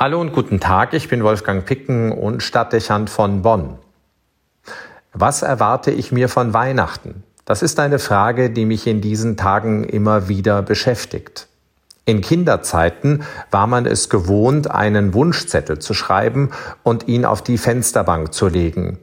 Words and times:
Hallo 0.00 0.20
und 0.20 0.32
guten 0.32 0.60
Tag, 0.60 0.94
ich 0.94 1.08
bin 1.08 1.24
Wolfgang 1.24 1.64
Picken 1.64 2.12
und 2.12 2.40
Stadtdechant 2.44 3.10
von 3.10 3.42
Bonn. 3.42 3.78
Was 5.12 5.42
erwarte 5.42 5.90
ich 5.90 6.12
mir 6.12 6.28
von 6.28 6.54
Weihnachten? 6.54 7.24
Das 7.44 7.62
ist 7.62 7.80
eine 7.80 7.98
Frage, 7.98 8.50
die 8.50 8.64
mich 8.64 8.86
in 8.86 9.00
diesen 9.00 9.36
Tagen 9.36 9.82
immer 9.82 10.28
wieder 10.28 10.62
beschäftigt. 10.62 11.48
In 12.04 12.20
Kinderzeiten 12.20 13.24
war 13.50 13.66
man 13.66 13.86
es 13.86 14.08
gewohnt, 14.08 14.70
einen 14.70 15.14
Wunschzettel 15.14 15.80
zu 15.80 15.94
schreiben 15.94 16.52
und 16.84 17.08
ihn 17.08 17.24
auf 17.24 17.42
die 17.42 17.58
Fensterbank 17.58 18.32
zu 18.32 18.46
legen. 18.46 19.00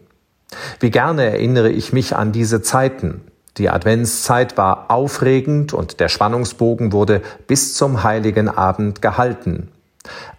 Wie 0.79 0.91
gerne 0.91 1.25
erinnere 1.25 1.71
ich 1.71 1.91
mich 1.91 2.15
an 2.15 2.31
diese 2.31 2.61
Zeiten. 2.61 3.19
Die 3.57 3.69
Adventszeit 3.69 4.57
war 4.57 4.89
aufregend 4.89 5.73
und 5.73 5.99
der 5.99 6.07
Spannungsbogen 6.07 6.93
wurde 6.93 7.21
bis 7.47 7.73
zum 7.73 8.03
heiligen 8.03 8.47
Abend 8.47 9.01
gehalten. 9.01 9.73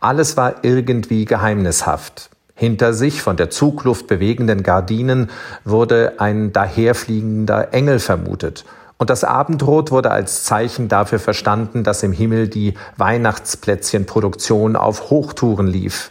Alles 0.01 0.37
war 0.37 0.57
irgendwie 0.63 1.25
geheimnishaft. 1.25 2.31
Hinter 2.55 2.95
sich 2.95 3.21
von 3.21 3.37
der 3.37 3.51
Zugluft 3.51 4.07
bewegenden 4.07 4.63
Gardinen 4.63 5.31
wurde 5.65 6.15
ein 6.19 6.53
daherfliegender 6.53 7.75
Engel 7.75 7.99
vermutet. 7.99 8.65
Und 8.99 9.11
das 9.11 9.25
Abendrot 9.25 9.91
wurde 9.91 10.11
als 10.11 10.45
Zeichen 10.45 10.89
dafür 10.89 11.19
verstanden, 11.19 11.85
dass 11.85 12.03
im 12.03 12.13
Himmel 12.13 12.49
die 12.49 12.75
Weihnachtsplätzchenproduktion 12.97 14.75
auf 14.75 15.11
Hochtouren 15.11 15.67
lief. 15.67 16.11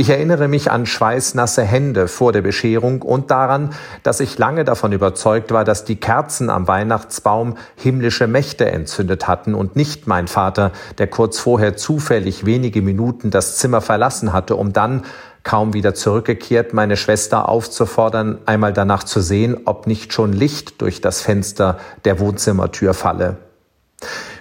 Ich 0.00 0.10
erinnere 0.10 0.46
mich 0.46 0.70
an 0.70 0.86
schweißnasse 0.86 1.64
Hände 1.64 2.06
vor 2.06 2.32
der 2.32 2.40
Bescherung 2.40 3.02
und 3.02 3.32
daran, 3.32 3.70
dass 4.04 4.20
ich 4.20 4.38
lange 4.38 4.64
davon 4.64 4.92
überzeugt 4.92 5.50
war, 5.50 5.64
dass 5.64 5.84
die 5.84 5.96
Kerzen 5.96 6.50
am 6.50 6.68
Weihnachtsbaum 6.68 7.56
himmlische 7.74 8.28
Mächte 8.28 8.70
entzündet 8.70 9.26
hatten 9.26 9.56
und 9.56 9.74
nicht 9.74 10.06
mein 10.06 10.28
Vater, 10.28 10.70
der 10.98 11.08
kurz 11.08 11.40
vorher 11.40 11.76
zufällig 11.76 12.46
wenige 12.46 12.80
Minuten 12.80 13.32
das 13.32 13.56
Zimmer 13.56 13.80
verlassen 13.80 14.32
hatte, 14.32 14.54
um 14.54 14.72
dann, 14.72 15.02
kaum 15.42 15.74
wieder 15.74 15.94
zurückgekehrt, 15.94 16.72
meine 16.74 16.96
Schwester 16.96 17.48
aufzufordern, 17.48 18.38
einmal 18.46 18.72
danach 18.72 19.02
zu 19.02 19.20
sehen, 19.20 19.62
ob 19.64 19.88
nicht 19.88 20.12
schon 20.12 20.32
Licht 20.32 20.80
durch 20.80 21.00
das 21.00 21.22
Fenster 21.22 21.76
der 22.04 22.20
Wohnzimmertür 22.20 22.94
falle. 22.94 23.38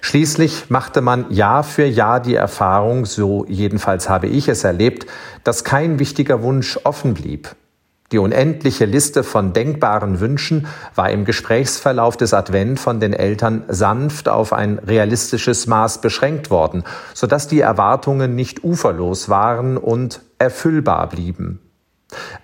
Schließlich 0.01 0.69
machte 0.69 1.01
man 1.01 1.31
Jahr 1.31 1.63
für 1.63 1.85
Jahr 1.85 2.19
die 2.19 2.35
Erfahrung, 2.35 3.05
so 3.05 3.45
jedenfalls 3.47 4.09
habe 4.09 4.27
ich 4.27 4.47
es 4.47 4.63
erlebt, 4.63 5.05
dass 5.43 5.63
kein 5.63 5.99
wichtiger 5.99 6.41
Wunsch 6.43 6.79
offen 6.83 7.13
blieb. 7.13 7.55
Die 8.13 8.19
unendliche 8.19 8.85
Liste 8.85 9.21
von 9.23 9.51
denkbaren 9.51 10.21
Wünschen 10.21 10.67
war 10.95 11.09
im 11.09 11.25
Gesprächsverlauf 11.25 12.15
des 12.15 12.33
Advent 12.33 12.79
von 12.79 13.01
den 13.01 13.11
Eltern 13.11 13.63
sanft 13.67 14.29
auf 14.29 14.53
ein 14.53 14.79
realistisches 14.79 15.67
Maß 15.67 15.99
beschränkt 15.99 16.49
worden, 16.49 16.83
sodass 17.13 17.49
die 17.49 17.59
Erwartungen 17.59 18.33
nicht 18.33 18.63
uferlos 18.63 19.27
waren 19.27 19.75
und 19.75 20.21
erfüllbar 20.39 21.09
blieben. 21.09 21.66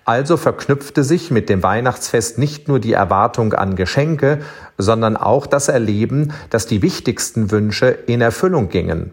Also 0.04 0.36
verknüpfte 0.36 1.04
sich 1.04 1.30
mit 1.30 1.48
dem 1.48 1.62
Weihnachtsfest 1.62 2.38
nicht 2.38 2.68
nur 2.68 2.78
die 2.78 2.92
Erwartung 2.92 3.54
an 3.54 3.76
Geschenke, 3.76 4.40
sondern 4.76 5.16
auch 5.16 5.46
das 5.46 5.68
Erleben, 5.68 6.32
dass 6.50 6.66
die 6.66 6.82
wichtigsten 6.82 7.50
Wünsche 7.50 7.86
in 7.86 8.20
Erfüllung 8.20 8.68
gingen. 8.68 9.12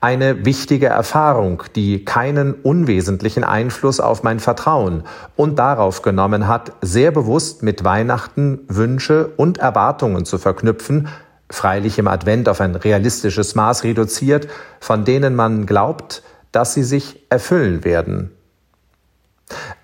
Eine 0.00 0.44
wichtige 0.44 0.86
Erfahrung, 0.86 1.64
die 1.74 2.04
keinen 2.04 2.52
unwesentlichen 2.52 3.44
Einfluss 3.44 3.98
auf 3.98 4.22
mein 4.22 4.38
Vertrauen 4.38 5.04
und 5.36 5.58
darauf 5.58 6.02
genommen 6.02 6.46
hat, 6.46 6.72
sehr 6.82 7.10
bewusst 7.10 7.62
mit 7.62 7.82
Weihnachten 7.82 8.60
Wünsche 8.68 9.32
und 9.36 9.58
Erwartungen 9.58 10.26
zu 10.26 10.38
verknüpfen, 10.38 11.08
freilich 11.50 11.98
im 11.98 12.08
Advent 12.08 12.48
auf 12.48 12.60
ein 12.60 12.74
realistisches 12.76 13.54
Maß 13.54 13.84
reduziert, 13.84 14.48
von 14.80 15.04
denen 15.04 15.34
man 15.34 15.66
glaubt, 15.66 16.22
dass 16.52 16.74
sie 16.74 16.84
sich 16.84 17.24
erfüllen 17.30 17.84
werden. 17.84 18.30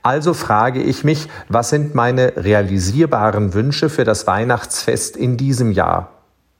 Also 0.03 0.33
frage 0.33 0.83
ich 0.83 1.05
mich, 1.05 1.29
was 1.49 1.71
sind 1.71 1.95
meine 1.95 2.33
realisierbaren 2.37 3.53
Wünsche 3.53 3.91
für 3.91 4.05
das 4.05 4.27
Weihnachtsfest 4.27 5.17
in 5.17 5.37
diesem 5.37 5.73
Jahr? 5.73 6.09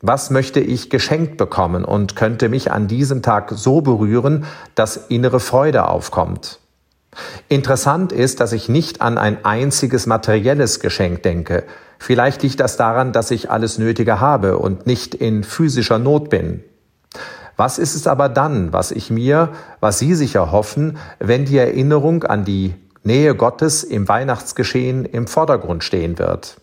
Was 0.03 0.31
möchte 0.31 0.61
ich 0.61 0.91
geschenkt 0.91 1.37
bekommen 1.37 1.85
und 1.85 2.17
könnte 2.17 2.49
mich 2.49 2.71
an 2.71 2.87
diesem 2.87 3.23
Tag 3.23 3.53
so 3.55 3.81
berühren, 3.81 4.45
dass 4.75 4.97
innere 4.97 5.41
Freude 5.41 5.89
aufkommt? 5.89 6.59
Interessant 7.49 8.13
ist, 8.13 8.41
dass 8.41 8.53
ich 8.53 8.69
nicht 8.69 9.03
an 9.03 9.19
ein 9.19 9.45
einziges 9.45 10.07
materielles 10.07 10.81
Geschenk 10.81 11.23
denke. 11.23 11.65
Vielleicht 11.99 12.43
liegt 12.43 12.61
das 12.61 12.77
daran, 12.77 13.13
dass 13.13 13.31
ich 13.31 13.51
alles 13.51 13.79
Nötige 13.79 14.21
habe 14.21 14.59
und 14.59 14.87
nicht 14.87 15.15
in 15.15 15.45
physischer 15.45 15.99
Not 15.99 16.31
bin. 16.31 16.63
Was 17.57 17.79
ist 17.79 17.95
es 17.95 18.07
aber 18.07 18.29
dann, 18.31 18.73
was 18.73 18.91
ich 18.91 19.11
mir, 19.11 19.51
was 19.81 19.99
Sie 19.99 20.15
sich 20.15 20.35
erhoffen, 20.35 20.97
wenn 21.19 21.45
die 21.45 21.59
Erinnerung 21.59 22.25
an 22.25 22.45
die 22.47 22.75
Nähe 23.03 23.35
Gottes 23.35 23.83
im 23.83 24.09
Weihnachtsgeschehen 24.09 25.05
im 25.05 25.27
Vordergrund 25.27 25.85
stehen 25.85 26.19
wird. 26.19 26.57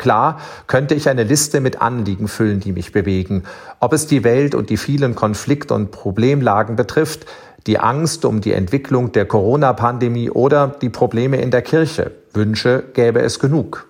Klar 0.00 0.40
könnte 0.66 0.94
ich 0.94 1.08
eine 1.08 1.24
Liste 1.24 1.60
mit 1.60 1.82
Anliegen 1.82 2.26
füllen, 2.26 2.60
die 2.60 2.72
mich 2.72 2.90
bewegen, 2.92 3.44
ob 3.80 3.92
es 3.92 4.06
die 4.06 4.24
Welt 4.24 4.54
und 4.54 4.70
die 4.70 4.78
vielen 4.78 5.14
Konflikt- 5.14 5.72
und 5.72 5.90
Problemlagen 5.90 6.74
betrifft, 6.74 7.26
die 7.66 7.78
Angst 7.78 8.24
um 8.24 8.40
die 8.40 8.52
Entwicklung 8.52 9.12
der 9.12 9.26
Corona-Pandemie 9.26 10.30
oder 10.30 10.68
die 10.80 10.88
Probleme 10.88 11.40
in 11.40 11.50
der 11.50 11.60
Kirche. 11.60 12.12
Wünsche 12.32 12.82
gäbe 12.94 13.20
es 13.20 13.38
genug. 13.38 13.88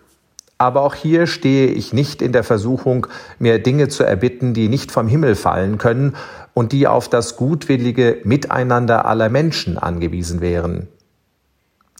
Aber 0.58 0.82
auch 0.82 0.94
hier 0.94 1.26
stehe 1.26 1.68
ich 1.68 1.92
nicht 1.92 2.22
in 2.22 2.32
der 2.32 2.44
Versuchung, 2.44 3.06
mir 3.38 3.62
Dinge 3.62 3.88
zu 3.88 4.02
erbitten, 4.02 4.52
die 4.52 4.68
nicht 4.68 4.90
vom 4.92 5.08
Himmel 5.08 5.34
fallen 5.34 5.78
können 5.78 6.16
und 6.54 6.72
die 6.72 6.86
auf 6.86 7.08
das 7.08 7.36
gutwillige 7.36 8.18
Miteinander 8.24 9.06
aller 9.06 9.28
Menschen 9.28 9.78
angewiesen 9.78 10.40
wären. 10.40 10.88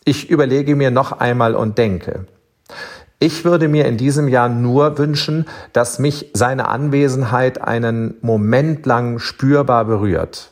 Ich 0.05 0.31
überlege 0.31 0.77
mir 0.77 0.91
noch 0.91 1.13
einmal 1.13 1.55
und 1.55 1.77
denke, 1.79 2.27
ich 3.23 3.45
würde 3.45 3.69
mir 3.69 3.85
in 3.85 3.99
diesem 3.99 4.29
Jahr 4.29 4.49
nur 4.49 4.97
wünschen, 4.97 5.47
dass 5.75 5.99
mich 5.99 6.31
seine 6.33 6.69
Anwesenheit 6.69 7.61
einen 7.61 8.15
Moment 8.23 8.87
lang 8.87 9.19
spürbar 9.19 9.85
berührt. 9.85 10.51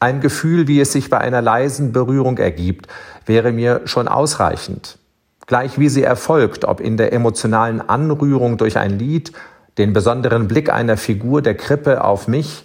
Ein 0.00 0.22
Gefühl, 0.22 0.66
wie 0.68 0.80
es 0.80 0.90
sich 0.90 1.10
bei 1.10 1.18
einer 1.18 1.42
leisen 1.42 1.92
Berührung 1.92 2.38
ergibt, 2.38 2.86
wäre 3.26 3.52
mir 3.52 3.82
schon 3.84 4.08
ausreichend. 4.08 4.98
Gleich 5.46 5.78
wie 5.78 5.90
sie 5.90 6.02
erfolgt, 6.02 6.64
ob 6.64 6.80
in 6.80 6.96
der 6.96 7.12
emotionalen 7.12 7.86
Anrührung 7.86 8.56
durch 8.56 8.78
ein 8.78 8.98
Lied, 8.98 9.32
den 9.76 9.92
besonderen 9.92 10.48
Blick 10.48 10.72
einer 10.72 10.96
Figur 10.96 11.42
der 11.42 11.56
Krippe 11.56 12.04
auf 12.04 12.26
mich 12.26 12.64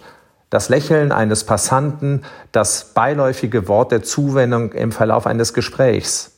das 0.50 0.68
Lächeln 0.68 1.12
eines 1.12 1.44
Passanten, 1.44 2.22
das 2.52 2.92
beiläufige 2.94 3.68
Wort 3.68 3.92
der 3.92 4.02
Zuwendung 4.02 4.72
im 4.72 4.92
Verlauf 4.92 5.26
eines 5.26 5.52
Gesprächs. 5.52 6.32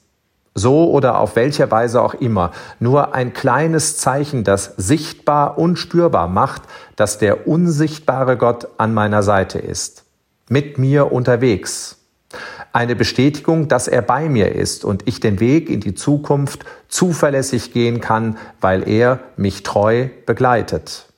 So 0.54 0.91
oder 0.91 1.21
auf 1.21 1.37
welcher 1.37 1.71
Weise 1.71 2.03
auch 2.03 2.15
immer, 2.15 2.50
nur 2.81 3.15
ein 3.15 3.32
kleines 3.32 3.99
Zeichen, 3.99 4.43
das 4.43 4.75
sichtbar 4.76 5.59
und 5.59 5.76
spürbar 5.76 6.26
macht, 6.26 6.62
dass 6.97 7.19
der 7.19 7.47
unsichtbare 7.47 8.37
Gott 8.37 8.66
an 8.76 8.93
meiner 8.93 9.22
Seite 9.22 9.60
ist, 9.60 10.04
mit 10.49 10.76
mir 10.76 11.12
unterwegs. 11.12 11.99
Eine 12.72 12.97
Bestätigung, 12.97 13.69
dass 13.69 13.87
er 13.87 14.03
bei 14.03 14.28
mir 14.28 14.54
ist 14.54 14.84
und 14.84 15.06
ich 15.06 15.20
den 15.20 15.38
Weg 15.38 15.70
in 15.70 15.81
die 15.81 15.94
Zukunft 15.94 16.65
zuverlässig 16.88 17.72
gehen 17.72 18.00
kann, 18.00 18.37
weil 18.60 18.88
er 18.88 19.20
mich 19.37 19.62
treu 19.62 20.09
begleitet. 20.26 21.09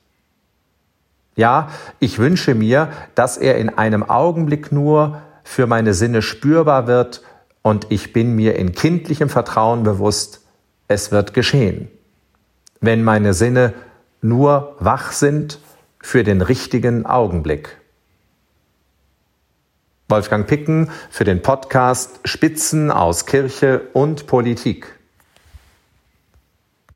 Ja, 1.35 1.69
ich 1.99 2.19
wünsche 2.19 2.53
mir, 2.53 2.89
dass 3.15 3.37
er 3.37 3.57
in 3.57 3.69
einem 3.69 4.03
Augenblick 4.03 4.71
nur 4.71 5.21
für 5.43 5.67
meine 5.67 5.93
Sinne 5.93 6.21
spürbar 6.21 6.87
wird 6.87 7.21
und 7.61 7.87
ich 7.89 8.13
bin 8.13 8.35
mir 8.35 8.55
in 8.55 8.73
kindlichem 8.73 9.29
Vertrauen 9.29 9.83
bewusst, 9.83 10.41
es 10.87 11.11
wird 11.11 11.33
geschehen. 11.33 11.87
Wenn 12.81 13.03
meine 13.03 13.33
Sinne 13.33 13.73
nur 14.21 14.75
wach 14.79 15.11
sind 15.11 15.59
für 15.99 16.23
den 16.23 16.41
richtigen 16.41 17.05
Augenblick. 17.05 17.77
Wolfgang 20.09 20.45
Picken 20.45 20.91
für 21.09 21.23
den 21.23 21.41
Podcast 21.41 22.19
Spitzen 22.25 22.91
aus 22.91 23.25
Kirche 23.25 23.81
und 23.93 24.27
Politik. 24.27 24.99